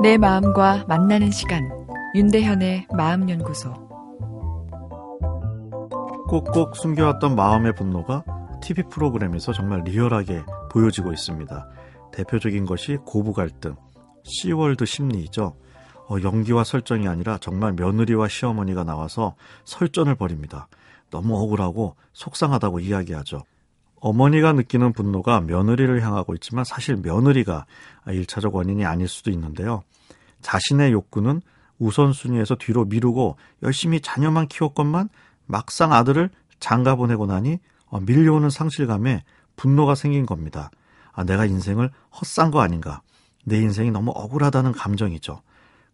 내 0.00 0.16
마음과 0.16 0.84
만나는 0.86 1.32
시간 1.32 1.68
윤대현의 2.14 2.86
마음연구소 2.96 3.72
꼭꼭 6.28 6.76
숨겨왔던 6.76 7.34
마음의 7.34 7.74
분노가 7.74 8.22
TV 8.62 8.84
프로그램에서 8.90 9.52
정말 9.52 9.82
리얼하게 9.84 10.44
보여지고 10.70 11.12
있습니다. 11.12 11.68
대표적인 12.12 12.64
것이 12.64 12.98
고부 13.04 13.32
갈등, 13.32 13.74
시월드 14.22 14.84
심리이죠. 14.84 15.56
어, 16.08 16.16
연기와 16.22 16.62
설정이 16.62 17.08
아니라 17.08 17.38
정말 17.38 17.72
며느리와 17.72 18.28
시어머니가 18.28 18.84
나와서 18.84 19.34
설전을 19.64 20.14
벌입니다. 20.14 20.68
너무 21.10 21.36
억울하고 21.42 21.96
속상하다고 22.12 22.80
이야기하죠. 22.80 23.42
어머니가 24.00 24.52
느끼는 24.52 24.92
분노가 24.92 25.40
며느리를 25.40 26.02
향하고 26.02 26.34
있지만 26.34 26.64
사실 26.64 26.96
며느리가 26.96 27.66
1차적 28.06 28.52
원인이 28.52 28.84
아닐 28.84 29.08
수도 29.08 29.30
있는데요. 29.30 29.82
자신의 30.42 30.92
욕구는 30.92 31.40
우선순위에서 31.78 32.56
뒤로 32.56 32.84
미루고 32.84 33.36
열심히 33.62 34.00
자녀만 34.00 34.48
키웠건만 34.48 35.08
막상 35.46 35.92
아들을 35.92 36.30
장가 36.60 36.96
보내고 36.96 37.26
나니 37.26 37.58
어, 37.86 38.00
밀려오는 38.00 38.50
상실감에 38.50 39.24
분노가 39.56 39.94
생긴 39.94 40.26
겁니다. 40.26 40.70
아, 41.12 41.24
내가 41.24 41.46
인생을 41.46 41.90
헛산 42.20 42.50
거 42.50 42.60
아닌가. 42.60 43.02
내 43.44 43.58
인생이 43.58 43.90
너무 43.90 44.12
억울하다는 44.14 44.72
감정이죠. 44.72 45.40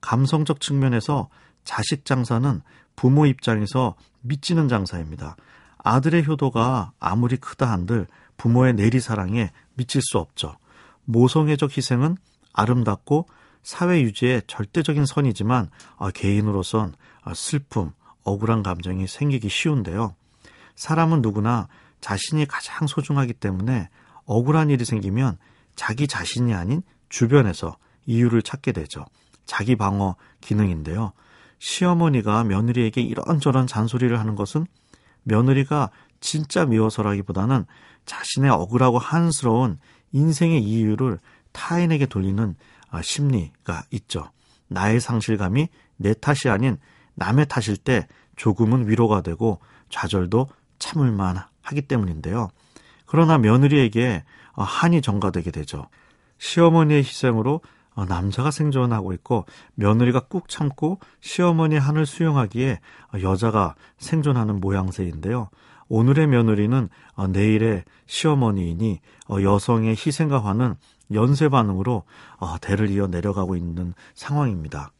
감성적 0.00 0.60
측면에서 0.60 1.28
자식 1.64 2.04
장사는 2.04 2.60
부모 2.96 3.26
입장에서 3.26 3.94
미치는 4.20 4.68
장사입니다. 4.68 5.36
아들의 5.84 6.26
효도가 6.26 6.92
아무리 6.98 7.36
크다 7.36 7.70
한들 7.70 8.08
부모의 8.36 8.74
내리사랑에 8.74 9.52
미칠 9.74 10.00
수 10.02 10.18
없죠. 10.18 10.56
모성애적 11.04 11.76
희생은 11.76 12.16
아름답고 12.52 13.28
사회 13.62 14.00
유지의 14.00 14.42
절대적인 14.46 15.06
선이지만 15.06 15.70
아, 15.98 16.10
개인으로선 16.10 16.94
아, 17.22 17.34
슬픔, 17.34 17.92
억울한 18.24 18.62
감정이 18.62 19.06
생기기 19.06 19.48
쉬운데요. 19.48 20.14
사람은 20.74 21.22
누구나 21.22 21.68
자신이 22.00 22.46
가장 22.46 22.86
소중하기 22.86 23.34
때문에 23.34 23.88
억울한 24.24 24.70
일이 24.70 24.84
생기면 24.84 25.38
자기 25.76 26.08
자신이 26.08 26.54
아닌 26.54 26.82
주변에서 27.08 27.76
이유를 28.06 28.42
찾게 28.42 28.72
되죠. 28.72 29.04
자기 29.44 29.76
방어 29.76 30.16
기능인데요. 30.40 31.12
시어머니가 31.58 32.44
며느리에게 32.44 33.02
이런저런 33.02 33.66
잔소리를 33.66 34.18
하는 34.18 34.34
것은 34.34 34.66
며느리가 35.24 35.90
진짜 36.20 36.64
미워서라기보다는 36.64 37.66
자신의 38.06 38.50
억울하고 38.50 38.98
한스러운 38.98 39.78
인생의 40.12 40.62
이유를 40.62 41.18
타인에게 41.52 42.06
돌리는 42.06 42.54
아, 42.90 43.02
심리가 43.02 43.82
있죠. 43.90 44.30
나의 44.68 45.00
상실감이 45.00 45.68
내 45.96 46.14
탓이 46.14 46.48
아닌 46.48 46.78
남의 47.14 47.46
탓일 47.46 47.76
때 47.76 48.06
조금은 48.36 48.88
위로가 48.88 49.20
되고 49.20 49.60
좌절도 49.90 50.48
참을만 50.78 51.38
하기 51.62 51.82
때문인데요. 51.82 52.48
그러나 53.06 53.38
며느리에게 53.38 54.24
어, 54.52 54.62
한이 54.62 55.02
전가되게 55.02 55.50
되죠. 55.50 55.88
시어머니의 56.38 57.00
희생으로 57.00 57.54
어, 57.54 57.60
남자가 57.96 58.50
생존하고 58.50 59.12
있고 59.12 59.46
며느리가 59.74 60.20
꾹 60.28 60.48
참고 60.48 60.98
시어머니 61.20 61.76
한을 61.76 62.06
수용하기에 62.06 62.80
어, 63.14 63.22
여자가 63.22 63.74
생존하는 63.98 64.60
모양새인데요. 64.60 65.50
오늘의 65.88 66.26
며느리는 66.26 66.88
내일의 67.30 67.84
시어머니이니 68.06 69.00
여성의 69.30 69.90
희생과 69.90 70.42
화는 70.42 70.76
연쇄 71.12 71.48
반응으로 71.48 72.04
대를 72.60 72.90
이어 72.90 73.06
내려가고 73.06 73.54
있는 73.54 73.94
상황입니다. 74.14 74.90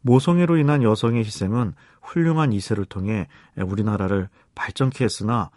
모성애로 0.00 0.56
인한 0.56 0.82
여성의 0.82 1.24
희생은 1.24 1.74
훌륭한 2.02 2.52
이세를 2.52 2.86
통해 2.86 3.28
우리나라를 3.56 4.28
발전케 4.54 5.04
했으나 5.04 5.50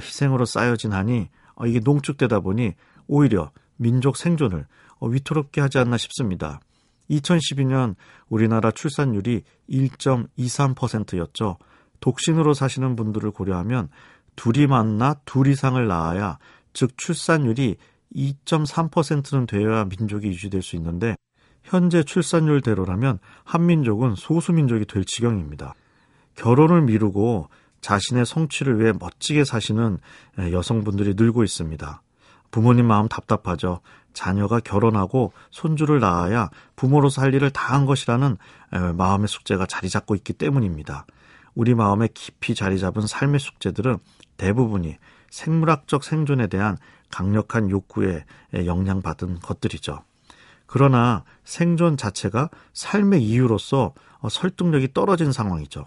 희생으로 0.00 0.44
쌓여진 0.44 0.92
한이 0.92 1.28
이게 1.66 1.80
농축되다 1.80 2.40
보니 2.40 2.74
오히려 3.06 3.50
민족 3.78 4.18
생존을 4.18 4.66
위태롭게 5.00 5.62
하지 5.62 5.78
않나 5.78 5.96
싶습니다. 5.96 6.60
2012년 7.10 7.94
우리나라 8.28 8.70
출산율이 8.70 9.42
1.23%였죠. 9.70 11.56
독신으로 12.00 12.52
사시는 12.52 12.96
분들을 12.96 13.30
고려하면 13.30 13.88
둘이 14.36 14.66
만나 14.66 15.14
둘 15.24 15.46
이상을 15.48 15.84
낳아야 15.86 16.38
즉 16.72 16.96
출산율이 16.96 17.76
2.3%는 18.14 19.46
되어야 19.46 19.84
민족이 19.86 20.28
유지될 20.28 20.62
수 20.62 20.76
있는데 20.76 21.16
현재 21.62 22.02
출산율대로라면 22.02 23.18
한민족은 23.44 24.14
소수민족이 24.14 24.86
될 24.86 25.04
지경입니다. 25.04 25.74
결혼을 26.34 26.82
미루고 26.82 27.48
자신의 27.80 28.26
성취를 28.26 28.80
위해 28.80 28.92
멋지게 28.98 29.44
사시는 29.44 29.98
여성분들이 30.38 31.14
늘고 31.14 31.44
있습니다. 31.44 32.02
부모님 32.50 32.86
마음 32.86 33.08
답답하죠. 33.08 33.80
자녀가 34.12 34.58
결혼하고 34.58 35.32
손주를 35.50 36.00
낳아야 36.00 36.50
부모로서 36.76 37.22
할 37.22 37.34
일을 37.34 37.50
다 37.50 37.72
한 37.74 37.86
것이라는 37.86 38.36
마음의 38.94 39.28
숙제가 39.28 39.66
자리 39.66 39.88
잡고 39.88 40.14
있기 40.16 40.32
때문입니다. 40.32 41.06
우리 41.54 41.74
마음에 41.74 42.08
깊이 42.12 42.54
자리 42.54 42.78
잡은 42.78 43.06
삶의 43.06 43.40
숙제들은 43.40 43.98
대부분이 44.36 44.96
생물학적 45.30 46.02
생존에 46.02 46.46
대한 46.46 46.78
강력한 47.10 47.70
욕구에 47.70 48.24
영향받은 48.54 49.40
것들이죠. 49.40 50.02
그러나 50.66 51.24
생존 51.44 51.96
자체가 51.96 52.50
삶의 52.72 53.22
이유로서 53.22 53.94
설득력이 54.28 54.92
떨어진 54.94 55.32
상황이죠. 55.32 55.84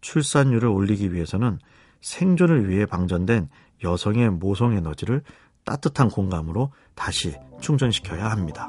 출산율을 0.00 0.68
올리기 0.68 1.12
위해서는 1.12 1.58
생존을 2.00 2.68
위해 2.68 2.86
방전된 2.86 3.48
여성의 3.84 4.30
모성 4.30 4.72
에너지를 4.74 5.22
따뜻한 5.64 6.08
공감으로 6.08 6.72
다시 6.94 7.34
충전시켜야 7.60 8.30
합니다. 8.30 8.68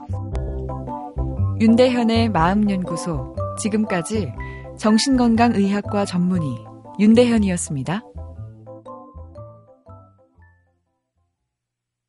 윤대현의 1.59 2.29
마음연구소 2.29 3.35
지금까지 3.59 4.31
정신건강의학과 4.77 6.05
전문의 6.05 6.49
윤대현이었습니다. 6.99 8.01